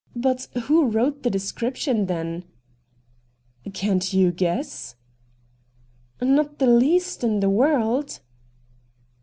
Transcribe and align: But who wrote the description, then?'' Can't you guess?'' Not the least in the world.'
But 0.15 0.47
who 0.63 0.85
wrote 0.85 1.21
the 1.21 1.29
description, 1.29 2.07
then?'' 2.07 2.43
Can't 3.75 4.11
you 4.13 4.31
guess?'' 4.31 4.95
Not 6.19 6.57
the 6.57 6.65
least 6.65 7.23
in 7.23 7.39
the 7.39 7.51
world.' 7.51 8.19